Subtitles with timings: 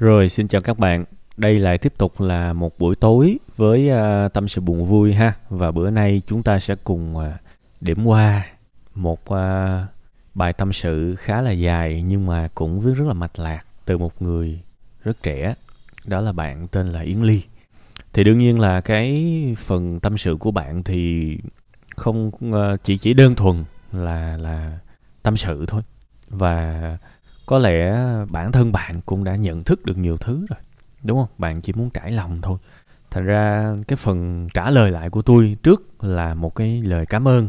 [0.00, 1.04] Rồi xin chào các bạn.
[1.36, 5.34] Đây lại tiếp tục là một buổi tối với uh, tâm sự buồn vui ha
[5.48, 7.24] và bữa nay chúng ta sẽ cùng uh,
[7.80, 8.46] điểm qua
[8.94, 9.38] một uh,
[10.34, 13.98] bài tâm sự khá là dài nhưng mà cũng viết rất là mạch lạc từ
[13.98, 14.60] một người
[15.04, 15.54] rất trẻ.
[16.06, 17.42] Đó là bạn tên là Yến Ly.
[18.12, 21.38] Thì đương nhiên là cái phần tâm sự của bạn thì
[21.96, 24.78] không uh, chỉ chỉ đơn thuần là là
[25.22, 25.82] tâm sự thôi
[26.28, 26.98] và
[27.50, 30.58] có lẽ bản thân bạn cũng đã nhận thức được nhiều thứ rồi,
[31.02, 31.28] đúng không?
[31.38, 32.58] Bạn chỉ muốn trải lòng thôi.
[33.10, 37.28] Thành ra cái phần trả lời lại của tôi trước là một cái lời cảm
[37.28, 37.48] ơn.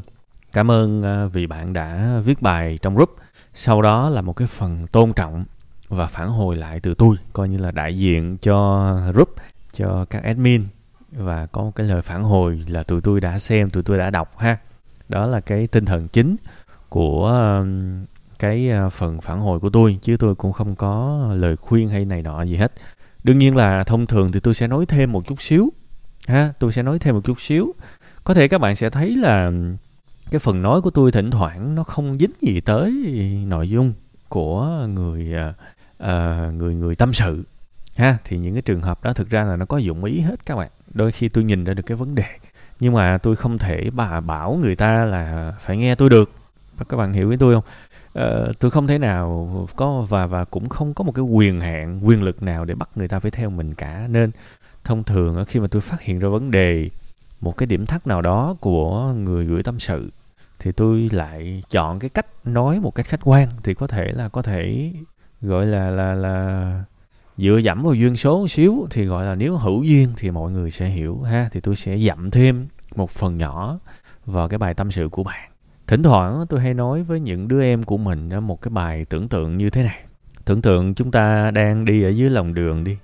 [0.53, 3.16] Cảm ơn à, vì bạn đã viết bài trong group.
[3.53, 5.45] Sau đó là một cái phần tôn trọng
[5.89, 9.36] và phản hồi lại từ tôi, coi như là đại diện cho group,
[9.73, 10.66] cho các admin.
[11.11, 14.09] Và có một cái lời phản hồi là tụi tôi đã xem, tụi tôi đã
[14.09, 14.58] đọc ha.
[15.09, 16.36] Đó là cái tinh thần chính
[16.89, 17.63] của
[18.41, 22.05] cái ờ, phần phản hồi của tôi chứ tôi cũng không có lời khuyên hay
[22.05, 22.73] này nọ gì hết.
[23.23, 25.70] Đương nhiên là thông thường thì tôi sẽ nói thêm một chút xíu
[26.28, 27.73] ha tôi sẽ nói thêm một chút xíu.
[28.23, 29.52] Có thể các bạn sẽ thấy là
[30.31, 32.92] cái phần nói của tôi thỉnh thoảng nó không dính gì tới
[33.48, 33.94] nội dung
[34.30, 35.33] của người
[36.03, 37.44] uh, người người tâm sự
[37.98, 38.17] ha.
[38.23, 40.55] Thì những cái trường hợp đó thực ra là nó có dụng ý hết các
[40.55, 40.72] bạn.
[40.94, 42.26] Đôi khi tôi nhìn ra được cái vấn đề
[42.80, 46.31] nhưng mà tôi không thể bà bảo người ta là phải nghe tôi được.
[46.89, 47.64] Các bạn hiểu với tôi không?
[48.20, 52.00] Uh, tôi không thể nào có và và cũng không có một cái quyền hạn
[52.04, 54.08] quyền lực nào để bắt người ta phải theo mình cả.
[54.09, 54.31] Nên
[54.84, 56.89] thông thường khi mà tôi phát hiện ra vấn đề
[57.42, 60.12] một cái điểm thắt nào đó của người gửi tâm sự
[60.59, 64.30] thì tôi lại chọn cái cách nói một cách khách quan thì có thể là
[64.30, 64.92] có thể
[65.42, 66.84] gọi là là là
[67.38, 70.52] dựa dẫm vào duyên số một xíu thì gọi là nếu hữu duyên thì mọi
[70.52, 71.50] người sẽ hiểu ha.
[71.52, 73.80] Thì tôi sẽ dặm thêm một phần nhỏ
[74.26, 75.50] vào cái bài tâm sự của bạn
[75.92, 79.30] thỉnh thoảng tôi hay nói với những đứa em của mình một cái bài tưởng
[79.30, 80.03] tượng như thế này.
[80.45, 82.98] Tưởng tượng chúng ta đang đi ở dưới lòng đường đi.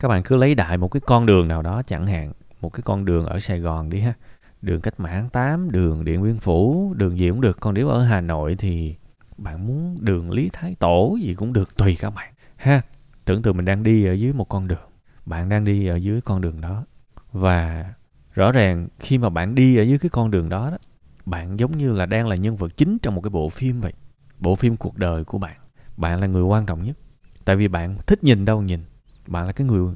[0.00, 2.82] Các bạn cứ lấy đại một cái con đường nào đó chẳng hạn một cái
[2.84, 4.14] con đường ở sài gòn đi ha.
[4.62, 7.60] Đường cách mạng 8, đường điện biên phủ đường gì cũng được.
[7.60, 8.96] Còn nếu ở hà nội thì
[9.36, 12.32] bạn muốn đường lý thái tổ gì cũng được tùy các bạn.
[12.56, 12.82] Ha
[13.24, 14.88] tưởng tượng mình đang đi ở dưới một con đường.
[15.26, 16.84] Bạn đang đi ở dưới con đường đó.
[17.32, 17.86] Và
[18.34, 20.78] rõ ràng khi mà bạn đi ở dưới cái con đường đó, đó
[21.24, 23.92] bạn giống như là đang là nhân vật chính trong một cái bộ phim vậy.
[24.38, 25.56] Bộ phim cuộc đời của bạn.
[25.96, 26.96] Bạn là người quan trọng nhất.
[27.44, 28.80] Tại vì bạn thích nhìn đâu nhìn.
[29.26, 29.94] Bạn là cái người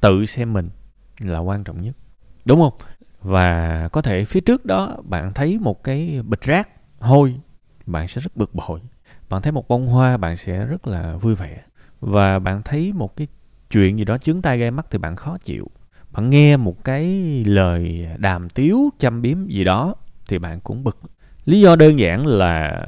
[0.00, 0.70] tự xem mình
[1.18, 1.96] là quan trọng nhất.
[2.44, 2.74] Đúng không?
[3.22, 7.40] Và có thể phía trước đó bạn thấy một cái bịch rác hôi.
[7.86, 8.80] Bạn sẽ rất bực bội.
[9.28, 11.62] Bạn thấy một bông hoa bạn sẽ rất là vui vẻ.
[12.00, 13.26] Và bạn thấy một cái
[13.70, 15.70] chuyện gì đó chướng tay gây mắt thì bạn khó chịu.
[16.12, 17.04] Bạn nghe một cái
[17.44, 19.94] lời đàm tiếu châm biếm gì đó
[20.28, 20.98] thì bạn cũng bực.
[21.44, 22.86] Lý do đơn giản là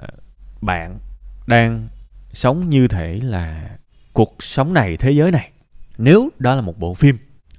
[0.61, 0.99] bạn
[1.47, 1.89] đang
[2.33, 3.71] sống như thể là
[4.13, 5.51] cuộc sống này, thế giới này.
[5.99, 7.19] Nếu đó là một bộ phim,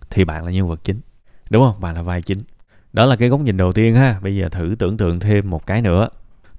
[0.09, 0.99] thì bạn là nhân vật chính,
[1.49, 1.81] đúng không?
[1.81, 2.39] Bạn là vai chính.
[2.93, 4.19] Đó là cái góc nhìn đầu tiên ha.
[4.21, 6.09] Bây giờ thử tưởng tượng thêm một cái nữa.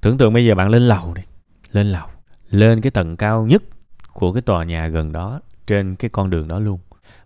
[0.01, 1.23] Tưởng tượng bây giờ bạn lên lầu đi.
[1.73, 2.09] Lên lầu.
[2.51, 3.63] Lên cái tầng cao nhất
[4.13, 6.79] của cái tòa nhà gần đó, trên cái con đường đó luôn.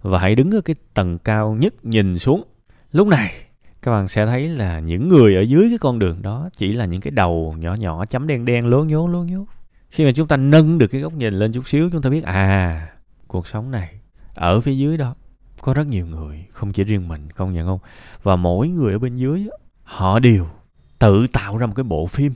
[0.02, 2.42] Và hãy đứng ở cái tầng cao nhất nhìn xuống.
[2.92, 3.32] Lúc này
[3.84, 6.84] các bạn sẽ thấy là những người ở dưới cái con đường đó chỉ là
[6.84, 9.46] những cái đầu nhỏ nhỏ chấm đen đen, lố nhố lố nhố.
[9.90, 12.24] Khi mà chúng ta nâng được cái góc nhìn lên chút xíu, chúng ta biết
[12.24, 12.88] à
[13.26, 14.00] cuộc sống này
[14.34, 15.14] ở phía dưới đó
[15.60, 17.78] có rất nhiều người, không chỉ riêng mình, công nhận không?
[18.22, 19.48] Và mỗi người ở bên dưới,
[19.82, 20.46] họ đều
[20.98, 22.34] tự tạo ra một cái bộ phim,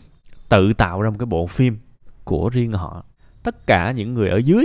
[0.48, 1.78] tự tạo ra một cái bộ phim
[2.24, 3.04] của riêng họ.
[3.42, 4.64] Tất cả những người ở dưới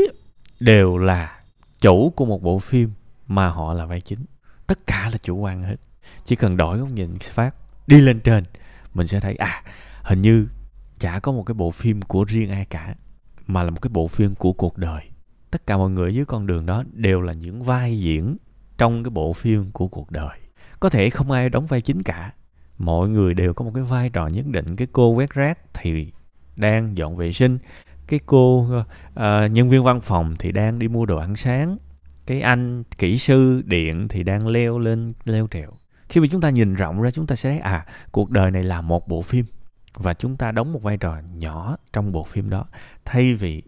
[0.60, 1.40] đều là
[1.82, 2.92] chủ của một bộ phim
[3.28, 4.26] mà họ là vai chính.
[4.68, 5.76] Tất cả là chủ quan hết
[6.25, 7.56] chỉ cần đổi góc nhìn phát
[7.88, 8.44] đi lên trên
[8.94, 9.64] mình sẽ thấy à
[10.03, 10.47] hình như
[11.00, 12.96] chả có một cái bộ phim của riêng ai cả
[13.47, 15.02] mà là một cái bộ phim của cuộc đời.
[15.52, 18.38] Tất cả mọi người dưới con đường đó đều là những vai diễn
[18.78, 20.40] trong cái bộ phim của cuộc đời.
[20.80, 22.31] Có thể không ai đóng vai chính cả.
[22.78, 24.75] Mọi người đều có một cái vai trò nhất định.
[24.75, 26.12] Cái cô quét rác thì
[26.56, 27.58] đang dọn vệ sinh.
[28.08, 28.68] Cái cô
[29.13, 31.78] uh, nhân viên văn phòng thì đang đi mua đồ ăn sáng.
[32.25, 35.72] Cái anh kỹ sư điện thì đang leo lên leo trèo
[36.13, 38.63] khi mà chúng ta nhìn rộng ra, chúng ta sẽ thấy à cuộc đời này
[38.63, 39.45] là một bộ phim
[39.94, 42.65] và chúng ta đóng một vai trò nhỏ trong bộ phim đó.
[43.06, 43.62] Thay vì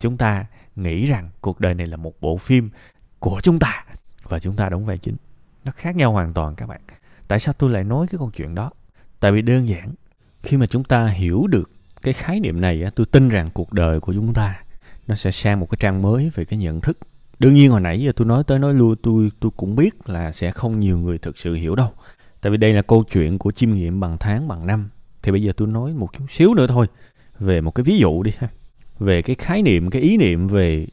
[0.00, 0.46] chúng ta
[0.76, 2.70] nghĩ rằng cuộc đời này là một bộ phim
[3.18, 3.84] của chúng ta
[4.22, 5.16] và chúng ta đóng vai chính.
[5.64, 6.80] Nó khác nhau hoàn toàn các bạn.
[7.28, 8.70] Tại sao tôi lại nói cái câu chuyện đó?
[9.20, 9.94] Tại vì đơn giản,
[10.42, 11.70] khi mà chúng ta hiểu được
[12.02, 14.62] cái khái niệm này tôi tin rằng cuộc đời của chúng ta
[15.06, 16.98] nó sẽ sang một cái trang mới về cái nhận thức
[17.42, 20.32] đương nhiên hồi nãy giờ tôi nói tới nói lui, tôi tôi cũng biết là
[20.32, 21.88] sẽ không nhiều người thực sự hiểu đâu.
[22.40, 24.88] Tại vì đây là câu chuyện của chiêm nghiệm bằng tháng, bằng năm.
[25.22, 26.86] Thì bây giờ tôi nói một chút xíu nữa thôi,
[27.38, 28.48] về một cái ví dụ đi ha.
[28.98, 30.86] Về cái khái niệm, cái ý niệm về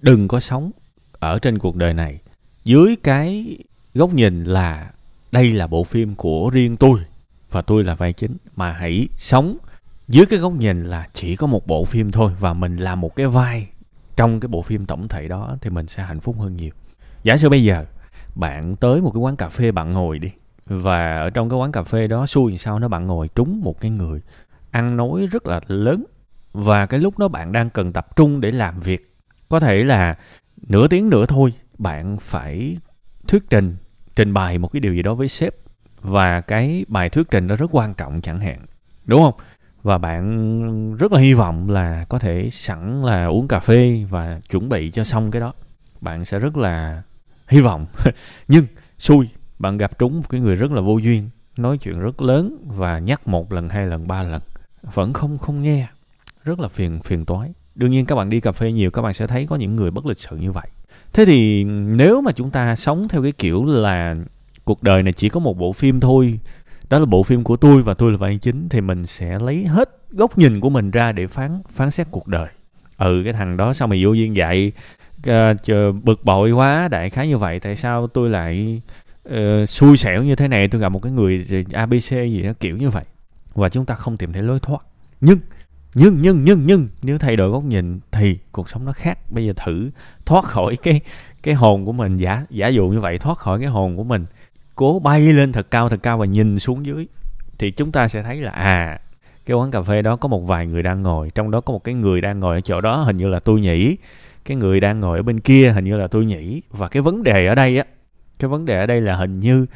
[0.00, 0.70] đừng có sống
[1.12, 2.18] ở trên cuộc đời này.
[2.64, 3.58] Dưới cái
[3.94, 4.90] góc nhìn là
[5.32, 7.00] đây là bộ phim của riêng tôi
[7.50, 8.36] và tôi là vai chính.
[8.56, 9.56] Mà hãy sống
[10.08, 13.16] dưới cái góc nhìn là chỉ có một bộ phim thôi và mình là một
[13.16, 13.68] cái vai
[14.16, 16.72] trong cái bộ phim tổng thể đó thì mình sẽ hạnh phúc hơn nhiều.
[17.22, 17.84] Giả sử bây giờ
[18.34, 20.30] bạn tới một cái quán cà phê bạn ngồi đi,
[20.66, 23.80] và ở trong cái quán cà phê đó xui sao nó bạn ngồi trúng một
[23.80, 24.20] cái người
[24.70, 26.04] ăn nói rất là lớn,
[26.52, 29.14] và cái lúc đó bạn đang cần tập trung để làm việc,
[29.48, 30.18] có thể là
[30.68, 32.76] nửa tiếng nữa thôi bạn phải
[33.28, 33.76] thuyết trình
[34.16, 35.54] trình bày một cái điều gì đó với sếp,
[36.00, 38.58] và cái bài thuyết trình đó rất quan trọng chẳng hạn,
[39.04, 39.34] đúng không?
[39.86, 44.40] Và bạn rất là hy vọng là có thể sẵn là uống cà phê và
[44.50, 45.52] chuẩn bị cho xong cái đó.
[46.00, 47.02] Bạn sẽ rất là
[47.48, 47.86] hy vọng.
[48.48, 48.66] Nhưng,
[48.98, 49.28] xui,
[49.58, 52.98] bạn gặp trúng một cái người rất là vô duyên, nói chuyện rất lớn và
[52.98, 54.42] nhắc một lần, hai lần, ba lần,
[54.94, 55.86] vẫn không không nghe.
[56.44, 57.50] Rất là phiền phiền toái.
[57.74, 59.90] Đương nhiên các bạn đi cà phê nhiều, các bạn sẽ thấy có những người
[59.90, 60.68] bất lịch sự như vậy.
[61.12, 64.16] Thế thì nếu mà chúng ta sống theo cái kiểu là
[64.64, 66.38] cuộc đời này chỉ có một bộ phim thôi
[66.90, 69.64] đó là bộ phim của tôi và tôi là vai chính thì mình sẽ lấy
[69.66, 72.48] hết góc nhìn của mình ra để phán phán xét cuộc đời.
[72.98, 74.72] Ừ cái thằng đó sao mày vô duyên vậy
[75.18, 77.60] uh, ờ, bực bội quá đại khái như vậy.
[77.60, 78.82] Tại sao tôi lại
[79.28, 80.68] uh, xui xẻo như thế này?
[80.68, 83.04] Tôi gặp một cái người abc gì đó kiểu như vậy.
[83.54, 84.80] Và chúng ta không tìm thấy lối thoát.
[85.20, 85.38] Nhưng
[85.94, 89.18] nhưng nhưng nhưng nhưng nếu thay đổi góc nhìn thì cuộc sống nó khác.
[89.30, 89.90] Bây giờ thử
[90.26, 91.00] thoát khỏi cái
[91.42, 92.16] cái hồn của mình.
[92.16, 94.24] Giả giả dụ như vậy thoát khỏi cái hồn của mình
[94.76, 97.06] cố bay lên thật cao thật cao và nhìn xuống dưới,
[97.58, 99.00] thì chúng ta sẽ thấy là à
[99.46, 101.84] cái quán cà phê đó có một vài người đang ngồi, trong đó có một
[101.84, 103.96] cái người đang ngồi ở chỗ đó, hình như là tôi nhỉ
[104.44, 107.22] cái người đang ngồi ở bên kia, hình như là tôi nhỉ và cái vấn
[107.22, 107.84] đề ở đây á,
[108.38, 109.66] cái vấn đề ở đây là hình như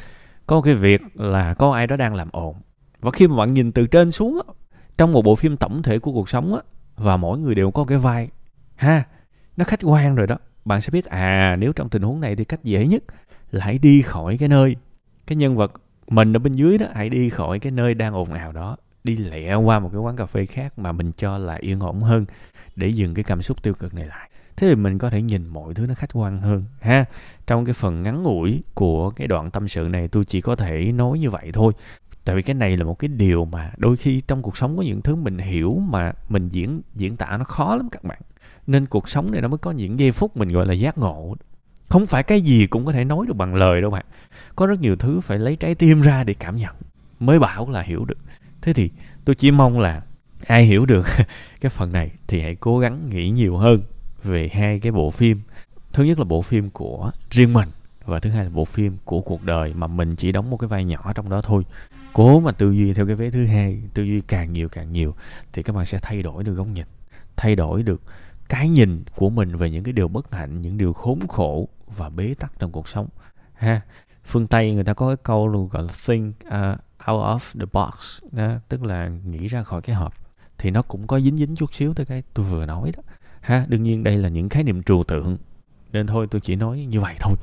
[0.47, 2.55] có cái việc là có ai đó đang làm ồn.
[3.01, 4.53] Và khi mà bạn nhìn từ trên xuống á,
[4.97, 6.61] trong một bộ phim tổng thể của cuộc sống á,
[6.95, 8.29] và mỗi người đều có cái vai,
[8.75, 9.03] ha,
[9.57, 12.43] nó khách quan rồi đó, bạn sẽ biết à nếu trong tình huống này thì
[12.43, 13.03] cách dễ nhất
[13.51, 14.75] là hãy đi khỏi cái nơi
[15.31, 15.71] cái nhân vật
[16.07, 18.77] mình ở bên dưới đó, hãy đi khỏi cái nơi đang ồn ào đó.
[19.03, 22.01] Đi lẹ qua một cái quán cà phê khác mà mình cho là yên ổn
[22.01, 22.25] hơn
[22.75, 24.29] để dừng cái cảm xúc tiêu cực này lại.
[24.55, 27.05] Thế thì mình có thể nhìn mọi thứ nó khách quan hơn, ha.
[27.47, 30.91] Trong cái phần ngắn ngủi của cái đoạn tâm sự này, tôi chỉ có thể
[30.91, 31.73] nói như vậy thôi.
[32.25, 34.83] Tại vì cái này là một cái điều mà đôi khi trong cuộc sống có
[34.83, 38.19] những thứ mình hiểu mà mình diễn diễn tả nó khó lắm các bạn.
[38.67, 41.35] Nên cuộc sống này nó mới có những giây phút mình gọi là giác ngộ
[41.91, 44.05] không phải cái gì cũng có thể nói được bằng lời đâu bạn.
[44.55, 46.75] Có rất nhiều thứ phải lấy trái tim ra để cảm nhận,
[47.19, 48.17] mới bảo là hiểu được.
[48.61, 48.89] Thế thì
[49.25, 50.01] tôi chỉ mong là
[50.47, 51.05] ai hiểu được
[51.61, 53.81] cái phần này thì hãy cố gắng nghĩ nhiều hơn
[54.23, 55.41] về hai cái bộ phim.
[55.93, 57.69] Thứ nhất là bộ phim của riêng mình
[58.05, 60.67] và thứ hai là bộ phim của cuộc đời mà mình chỉ đóng một cái
[60.67, 61.63] vai nhỏ trong đó thôi.
[62.13, 65.15] Cố mà tư duy theo cái vế thứ hai, tư duy càng nhiều càng nhiều
[65.53, 66.85] thì các bạn sẽ thay đổi được góc nhìn,
[67.35, 68.01] thay đổi được
[68.51, 72.09] cái nhìn của mình về những cái điều bất hạnh những điều khốn khổ và
[72.09, 73.07] bế tắc trong cuộc sống.
[73.53, 73.81] Ha
[74.25, 77.65] phương tây người ta có cái câu luôn gọi là think uh, out of the
[77.73, 80.13] box đó, tức là nghĩ ra khỏi cái hộp.
[80.57, 83.03] Thì nó cũng có dính dính chút xíu tới cái tôi vừa nói đó.
[83.41, 85.37] Ha đương nhiên đây là những khái niệm trừu tượng
[85.91, 87.35] nên thôi tôi chỉ nói như vậy thôi.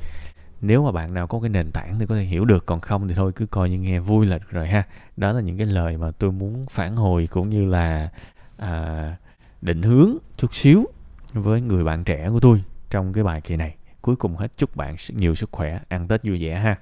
[0.61, 3.07] Nếu mà bạn nào có cái nền tảng thì có thể hiểu được còn không
[3.07, 4.83] thì thôi cứ coi như nghe vui là được rồi ha.
[5.17, 8.09] Đó là những cái lời mà tôi muốn phản hồi cũng như là
[8.57, 9.15] à,
[9.61, 10.85] định hướng chút xíu
[11.33, 13.75] với người bạn trẻ của tôi trong cái bài kỳ này.
[14.01, 16.77] Cuối cùng hết chúc bạn nhiều sức khỏe, ăn tết vui vẻ ha.